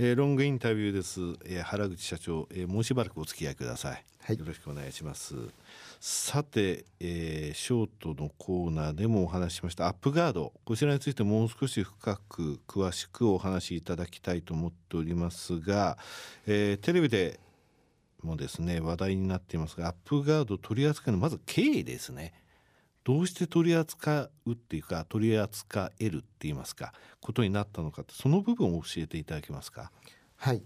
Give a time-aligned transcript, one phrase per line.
[0.00, 5.34] えー、ロングインタビューです、えー、原口社長、えー、もうしばらくお付き合いください、はい、よろしくお願いします。
[5.98, 9.88] さて、えー、ショートのコーナーでもお話ししました。
[9.88, 10.52] アップガード。
[10.64, 15.98] こちらについてもう少し深く詳しくお話しいただきたいと思っておりますが、
[16.46, 17.40] えー、テレビで
[18.22, 22.34] もですね話題になっていますがアップガード取り扱いのまず経緯ですね
[23.08, 26.92] どうして取り扱うっていうか取り扱えるって言いますか
[27.22, 29.90] ことになったのかその部分を教えていただけますか？
[30.36, 30.62] はい。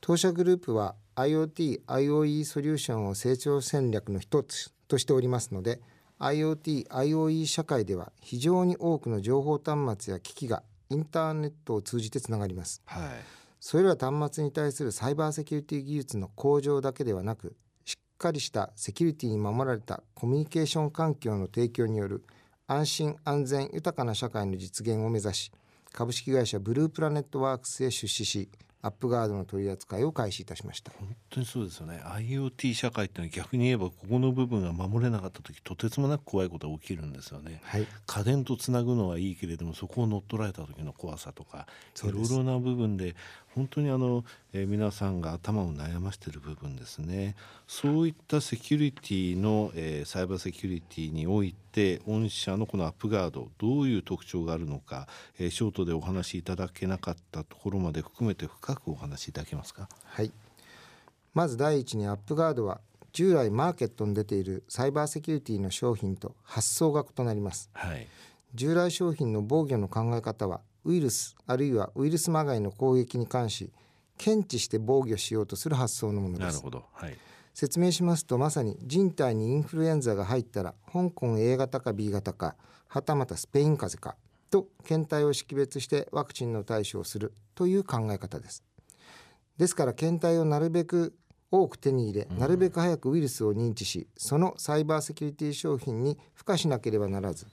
[0.00, 5.80] 当社グループは IoT、IoE ソリューションを成長戦略の一つとしておりますので
[6.20, 13.02] IoT、IoE 社会では非常に多くの情報端末や機器がインターネットを通じてつながります、はい、
[13.58, 17.56] それら端末に対するサイバーセキュリティ技術の向上だけではなく
[18.18, 22.24] かりしたセキュリティに守られたコミュニケーション環境の提供による
[22.66, 25.52] 安心安全豊かな社会の実現を目指し
[25.92, 28.48] 株式会社ブループラネットワークスへ出資し
[28.88, 30.90] アップガードの取り扱いを開始いたしました。
[30.98, 32.00] 本当にそうですよね。
[32.04, 41.66] IoT 社会ってのは逆に言えばここの部分が守れなかった時とてつもなく怖いことが起きるんですよね、はい、家電とつなぐのはいいけれどもそこを乗っ取られた時の怖さとか
[42.02, 43.14] いろいろな部分で
[43.54, 47.34] 本当にあの、えー、皆さんが頭を悩ましている部分ですね。
[47.66, 51.58] そういったセキュリティの、えー、サイバーセキュリティにおいて
[52.06, 59.88] 御社のこのアップガードどういう特徴があるのか、えー、ショートでお話しいただけなかったところまで含めて深くお話しいただけますか？
[60.04, 60.32] はい。
[61.34, 62.80] まず第一にアップガードは
[63.12, 68.06] 従来マーケットに出ているサイバーセキュリティの商品と発想が異なります、はい、
[68.54, 73.70] 従来商品の防御の考え方はウイルスあるいはウイルスまがいの攻撃に関し
[74.18, 76.46] 検知して防御しようとする発想のものです。
[76.46, 77.16] なるほど、はい、
[77.58, 82.54] 説明しますとまさに人体にインフルエンザが入ったら香港 A 型か B 型か
[82.86, 84.16] はたまたスペイン風邪か
[84.48, 88.62] と検体を識別してワクチンの対処をするという考え方です。
[89.56, 91.16] ですから検体をなるべく
[91.50, 97.48] 多く手に入れ、なるべく早くウイルスを認知しそのサイバーセキュリティ商品に付加しなければならず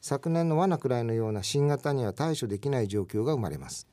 [0.00, 3.88] 昨年の罠くらいのような新型には対処できない状況が生まれます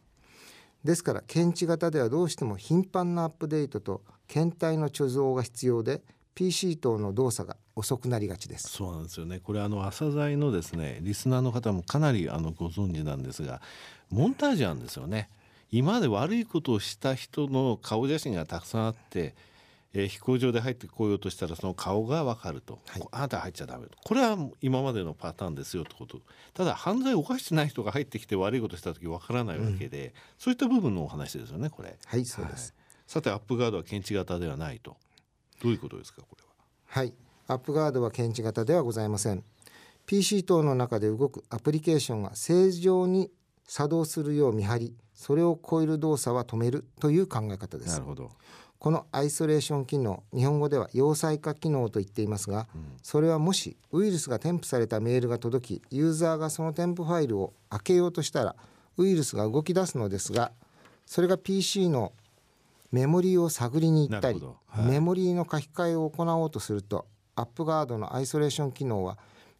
[0.86, 6.04] ですから検知型ではどうしても頻繁なアップデートと検体の貯蔵が必要で
[6.36, 8.70] PC 等の動作が遅くなりがちです。
[8.70, 9.40] そうなんですよね。
[9.40, 13.62] これあの朝剤のですねリスナーの方もかなりあのご存知なんですが
[14.12, 15.28] モンタージュなんですよね。
[15.72, 19.34] 今まで悪いことをした人の顔写真がたくさんあって
[19.98, 23.98] えー、飛行場で入ってこようとしたらその顔が分かると、はい、あなた入っちゃダメと。
[24.04, 26.20] これは今までのパターンですよってこと。
[26.54, 31.98] ただ犯罪を犯してない人が入ってきて悪いことした時分からないわけで、うん、そういった部分のお話ですよねこれ。
[32.06, 34.98] はいそうです、はい、さてアップガードは検知型ではないと。
[35.64, 36.50] どういうことですかこれは？
[36.88, 37.14] はい。
[37.48, 39.44] アップガードは検知型ではございません。
[40.06, 43.32] PC 等の中で動くアプリケーションが正常に
[43.68, 47.94] 作動するよう見張りそれを超える動作は止めるという考え方です。
[47.94, 48.32] なるほど
[48.80, 58.56] このアイソレーション機能日本語では要塞化機能と言っていますが、うん、それはもしウイルスが添付されたメールが届きユーザーがその添付ファイルを開けようとしたら
[58.98, 60.52] ウイルスが動き出すのですが
[61.06, 62.14] それが PC の
[62.92, 67.06] メモリーを探りに行ったり、はい、メモリーの書き換えを行おうとすると
[67.36, 69.18] アップガードのアイソレーション機能は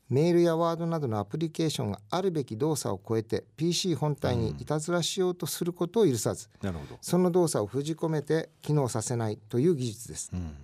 [0.10, 10.56] メールやワードなどのアプリケーションがあるべき動作を超えて PC 本体にいたずらしようとすることを許さず、うん、その動作を封じ込めて機能させないという技術です、うん、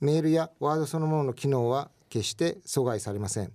[0.00, 3.52] メールやワードそのものの機能は決して阻害されません。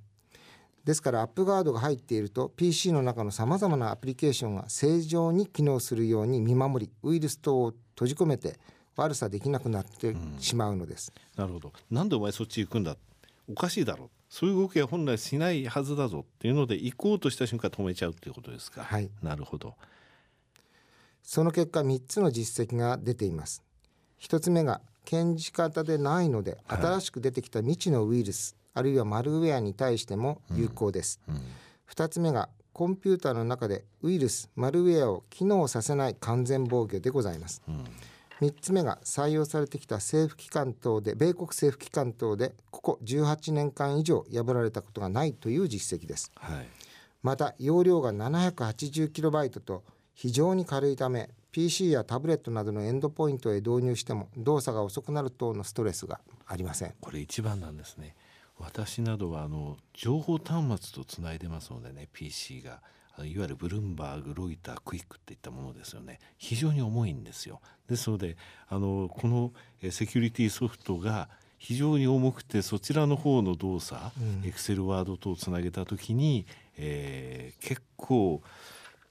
[0.85, 8.59] ですからアップガードが入っていると PC の中のさまざまなアプリケーションが正常に機能するように見守りウイルス等を閉じ込めて
[8.95, 11.73] 悪さできなくなってしまうのです、うん、なるほど。
[11.89, 12.95] なんでお前そっち行くんだ？
[13.49, 14.05] おかしいだろ。
[14.05, 18.83] うそういう動きは本来しないはずだぞっていうので行こうとした瞬間止めちゃうっていうことですか？
[18.83, 19.75] はい、なるほど。
[21.23, 23.63] その結果3つの実績が出ています。
[24.19, 31.21] 1つ目が検知型でないので新しく出てきた未知のウイルス、はい、あるいはマルウェアに対しても有効です。
[31.27, 31.41] うんうん、
[31.89, 37.61] 2つ目がコンピューターの中でウイルスマルウェアを機能させない完全防御でございます。
[37.67, 37.85] うん
[38.41, 46.67] 3つ目が採用されてきた政府機関等で米国政府機関等でここ18年間以上破られたことがないという実績です、はい、
[47.23, 49.83] また容量が 780KB と
[50.13, 56.93] 非常に軽いため PC やタブレットなどのエンドポイントへ導入しても動作が遅くなる等のストレスがありません。
[56.99, 58.15] これ一番なんですね
[58.59, 62.81] 私などはあの情報端末とつないでますのでね PC が。
[63.23, 66.19] いわゆるブルームバーグロイタークイックっていったものですよね。
[66.37, 67.61] 非常に重いんですよ。
[67.87, 68.35] ですので
[68.67, 69.53] あのこの
[69.89, 74.01] セキュリティソフトが非常に重くてそちらの方の動作、
[74.43, 76.45] エクセルワードとつなげた時に、
[76.77, 78.41] えー、結構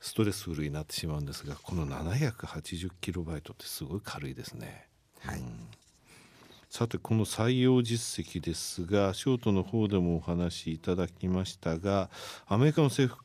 [0.01, 4.87] ストレスフルになってしまうんですがこの780キロバイトってすごい軽いですね。
[5.21, 5.69] はい、うん
[6.77, 12.11] さてこの採用実績ですがショートの方でもお話しいただきましたが
[12.49, 13.25] アメリカの政府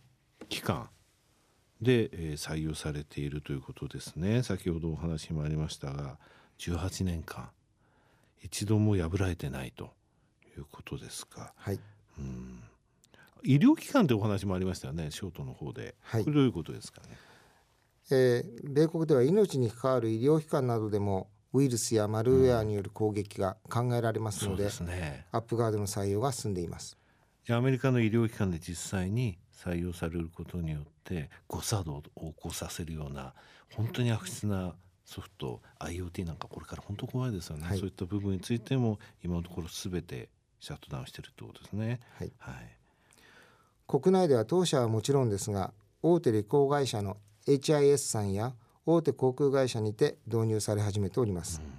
[0.50, 0.88] 機関
[1.81, 4.44] で、えー、採用されているということですね。
[4.44, 6.19] 先ほどお話もありましたが
[6.60, 7.50] 18年間
[8.44, 9.90] 一度も破られてないと
[10.56, 11.51] いうことですか。
[11.57, 11.80] はい、
[12.19, 12.62] うん。
[13.42, 17.18] 医療機関でお話もありましたよねショートの方で、はい、これどういうことですかね？
[18.12, 26.98] えー、米国では命に関わる医療機関などでもウイルスやマルウェアによる攻撃が考えられますのでうんでね、アップガードの採用が進んでいます。
[27.46, 33.34] じゃあアメリカの医療機関で実際に採用されることによって誤作動を起こさせるような
[33.75, 40.30] 本当に悪質なソフト IoT なんかこれから本当怖いですよね、はい、そういった部分についても今のところ全て
[40.60, 42.00] シャットダウンしてるってことですね。
[42.19, 42.56] はい、はい、
[43.88, 45.74] 国内では当社はもちろんですが
[46.04, 47.18] 大手旅行会社の
[47.48, 48.54] HIS さんや
[48.91, 51.71] 大手航空会社にて導入され始めております、うん、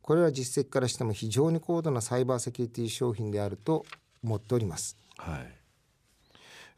[0.00, 3.84] これは実績からしても非常に高度なサイバーセキュリティ商品であると
[4.24, 4.96] 思っております。
[5.18, 5.54] はい、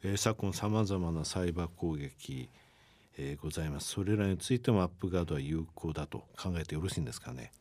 [0.03, 2.49] えー、昨今さまざまなサイバー攻撃、
[3.17, 3.89] えー、ございます。
[3.89, 7.51] それらについてもアップガードは有効だと考えてよろしいんですかね？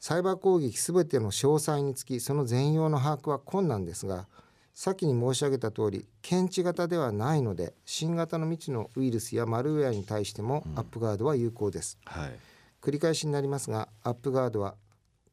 [0.00, 4.26] サイバー攻撃すべての詳細につきその全容の把握は困難ですが
[4.74, 12.32] 先に申し上げた通り検知型ではないので新型の未知のウイルスやマルウェアに対してもアップガードは有効です、うんはい、
[12.80, 14.74] 繰り返しになりますがアップガードは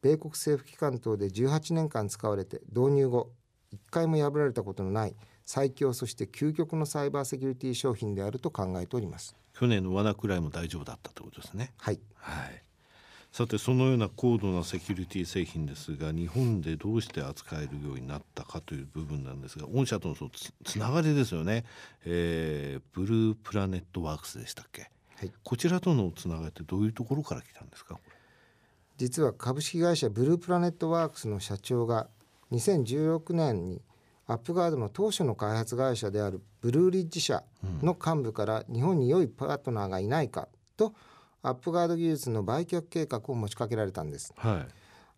[0.01, 3.31] 米国政府機関等で18年間使われて導入後
[3.73, 5.15] 1回も破られたことのない
[5.45, 9.35] 最強そして究極のサイバーセキュリティ商品であると考えております。
[9.53, 11.73] 去年の罠くらいも大丈夫だったということですね。
[11.77, 12.68] はい、はい
[13.31, 21.63] さてそのような高度なセキュリティ製品ですが日本でどうして扱えるようになったかという部分なんですが御社とのつつながりですよね、
[22.05, 27.99] えー、ブループラネットワークスでしたっけ、はい、こちらとのつながりってどういうところから来たんですか？
[28.97, 32.07] 実は株式会社ブループラネットワークスの社長が
[32.51, 33.81] 2016年に
[34.27, 37.43] アップガードの当初の開発会社であるブルーリッジ社
[37.81, 40.93] の幹部から日本に良いパートナーがいないかと、うん
[41.41, 44.67] アップガード技術の売却計画を持ちかけられたんです、はい、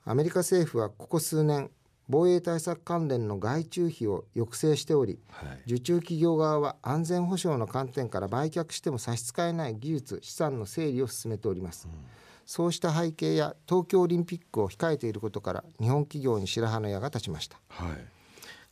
[0.06, 1.72] アメリカ政府はここ数年
[2.08, 12.06] 防衛対策関連の外注費を抑制しており、はい、受注企業側は安全保障の観点から売却しても差し支えない技術資産の整理を進めております、うん、
[12.46, 17.92] そうした背景や東京オリンピックを控えていることから日本企業に白羽の矢が立ちました、はい、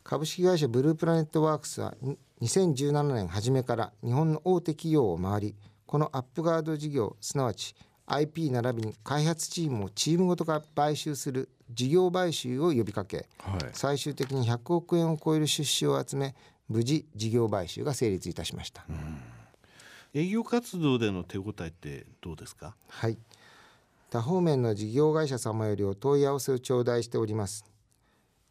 [0.04, 1.94] 株式会社ブループラネットワークスは
[2.42, 5.54] 2017年初めから日本の大手企業を回り
[5.90, 7.74] このアップガード事業すなわち
[8.06, 16.36] IP 並びに開発チームをチームごとが買収する事業買収を呼びかけ、はい、最終的に100億円を超える出資を集め
[16.68, 18.84] 無事事業買収が成立いたしました、
[20.14, 22.76] 営業活動での手応えってどうですか？
[22.86, 23.18] はい。
[24.10, 27.64] 多方面の事業会社様よりお問い合わせを頂戴しております。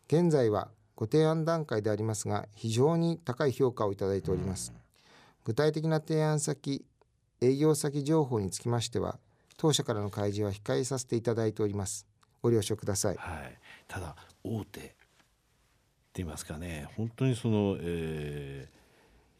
[0.07, 4.73] 現在はご提案段階でありますが非常に高い評価をいただいております、
[5.45, 6.83] 具体的な提案先
[7.41, 9.19] 営業先情報につきましては
[9.57, 12.05] 当社からの開示は控えさせていただいております。
[12.41, 13.57] ご了承ください、はい、
[13.87, 14.95] ただ大手って
[16.15, 16.87] 言いますかね。
[16.95, 18.67] 本当にその、え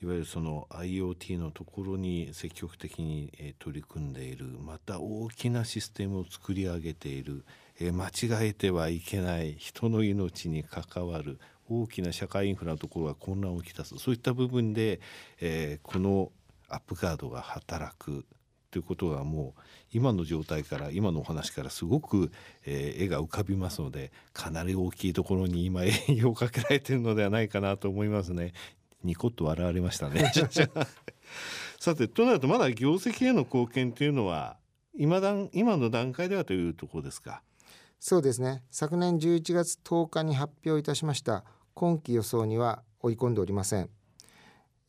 [0.02, 4.46] ー、いわゆるその IoT のところに積極的に、えー、取り組んでいる。
[4.62, 7.44] また大きなシステムを作り上げている、
[7.80, 9.56] えー、間違えてはいけない。
[9.58, 11.40] 人の命に関わる。
[11.68, 13.98] 大きな社会インフラのところが混乱をきたす。
[13.98, 15.02] そういった部分で、
[15.40, 16.32] えー、この
[16.70, 18.26] アップガードが働く
[18.72, 19.62] ということがもう
[19.92, 22.32] 今の状態から今のお話からすごく、
[22.66, 28.54] えー、絵が浮かびますのでかなり大きいところに今営業をかけられているのではないかなと思いますね。
[29.04, 30.32] ニコッと笑われましたね。
[31.80, 34.58] さてとなるとまだ業績への貢献というのは
[34.94, 37.42] 今段今の段階ではというところですか？
[38.00, 38.64] そうですね。
[38.72, 43.90] 昨年11月10日に発表いたしました今期予想には追い込んでおりません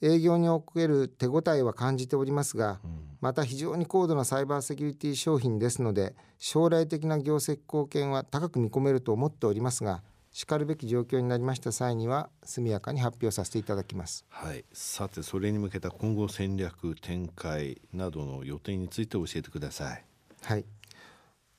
[0.02, 2.80] 営業における手応えは感じておりますが、
[3.20, 10.02] また非常に高度なサイバーセキュリティ商品ですので将来的な業績貢献は高く見込めると思っておりますが
[10.32, 14.24] しかるべき状況になりました際には速やかに発表させていただきます。
[14.28, 20.04] はい、さてそれに向けた今後戦略展開などの予定について教えてください。
[20.42, 20.64] はい。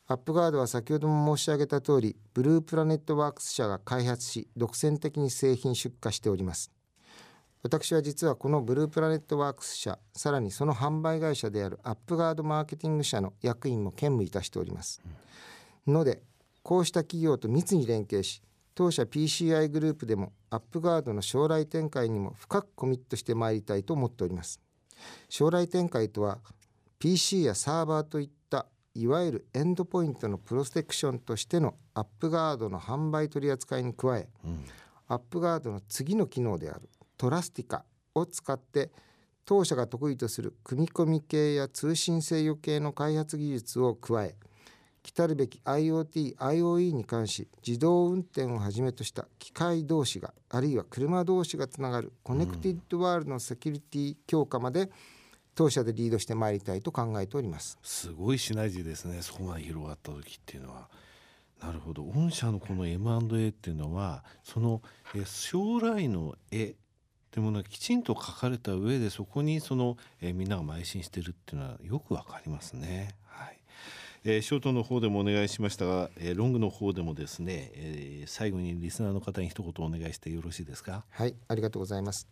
[0.08, 6.72] アップガードは先ほども申し上げた通り、ブループラネットワークス社が開発し、独占的に製品出荷しております。
[7.64, 15.02] 私は実はこのブループラネットワークス社さらにその販売会社であるアップガードマーケティング社の役員も兼務いたしております、
[15.88, 16.24] うん、ので
[16.64, 18.42] こうした企業と密に連携し
[18.74, 24.62] 当社 PCI グループでもアップガードの将来展開にも深くコミットしてまいりたいと思っております。
[25.30, 26.40] 将来展開とは
[27.00, 34.66] PC やサーバーといったいわゆるエンドポイントのプロテクションとしてのアップガードの販売取り扱いに加え、うん、
[35.08, 36.90] アップガードの次の機能である
[37.22, 37.86] トラスティカ
[38.16, 38.90] を使って
[39.46, 44.36] 当社が得意とする組み込み系や通信制御系の開発技術を加え
[45.04, 54.90] 来るべき IoT、IoE に関し自動運転をはじめとした機械同士があるいは車同士がつながる connected world のセキュリティ強化まで、
[55.54, 57.78] 当社でリードしてまいりたいと考えております。
[57.84, 59.22] すごいシナジーですね。
[59.22, 60.90] そこまで広がった時っていうのは。
[61.62, 62.04] なるほど。
[62.04, 64.82] 御社のこの M&A っていうのはその
[65.26, 66.76] 将来の絵
[67.32, 73.16] っていうものがきちんと書かれた上でそこにそのえみんなが邁進してるっていうのはよくわかりますね。
[73.26, 73.58] はい。
[74.26, 81.06] えー、ショートの方でもお願いしましたが、えー、ロングの方でもですね、えー、最後にリスナーの方に一言お願いしてよろしいですか？
[81.10, 82.28] はいありがとうございます。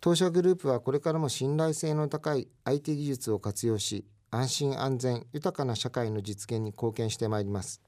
[0.00, 7.82] 当社グループはこれからも信頼性の高い IT 技術を活用し安心安全豊かな社会の実現に貢献してまいります。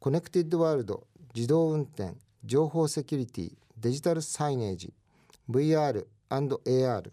[0.00, 2.14] コネクティッドワールド自動運転
[2.44, 4.92] 情報セキュリティデジタルサイネージ
[5.50, 7.10] VR&AR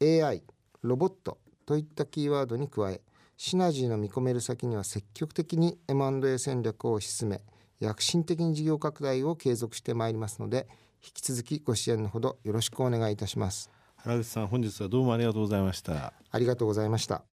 [0.00, 0.42] AI
[0.82, 3.00] ロボットといったキーワードに加え
[3.36, 7.40] シナジーの見込める先には積極的に M&A 戦略を推し進め
[7.80, 10.66] 躍進的に事業拡大を継続してまいりますので
[11.04, 13.70] 引き続きご支援のほどよろしくお願いいたします。
[13.96, 16.12] 原口さん本日はどうもありがとうございました。
[16.30, 17.22] ありがとうございました